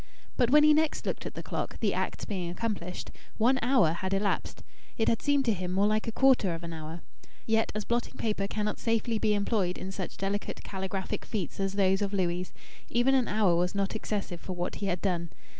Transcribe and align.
But 0.35 0.49
when 0.49 0.63
he 0.63 0.73
next 0.73 1.05
looked 1.05 1.27
at 1.27 1.35
the 1.35 1.43
clock, 1.43 1.79
the 1.79 1.93
acts 1.93 2.25
being 2.25 2.49
accomplished, 2.49 3.11
one 3.37 3.59
hour 3.61 3.91
had 3.93 4.15
elapsed; 4.15 4.63
it 4.97 5.07
had 5.07 5.21
seemed 5.21 5.45
to 5.45 5.53
him 5.53 5.71
more 5.71 5.85
like 5.85 6.07
a 6.07 6.11
quarter 6.11 6.55
of 6.55 6.63
an 6.63 6.73
hour. 6.73 7.01
Yet 7.45 7.71
as 7.75 7.85
blotting 7.85 8.15
paper 8.15 8.47
cannot 8.47 8.79
safely 8.79 9.19
be 9.19 9.35
employed 9.35 9.77
in 9.77 9.91
such 9.91 10.17
delicate 10.17 10.63
calligraphic 10.63 11.23
feats 11.23 11.59
as 11.59 11.73
those 11.73 12.01
of 12.01 12.13
Louis', 12.13 12.51
even 12.89 13.13
an 13.13 13.27
hour 13.27 13.55
was 13.55 13.75
not 13.75 13.95
excessive 13.95 14.41
for 14.41 14.53
what 14.53 14.73
he 14.77 14.87
had 14.87 15.03
done. 15.03 15.29